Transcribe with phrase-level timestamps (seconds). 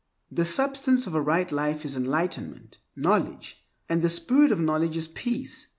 [0.31, 5.05] The substance of a right life is enlightenment (knowledge), and the spirit of knowledge is
[5.07, 5.67] peace.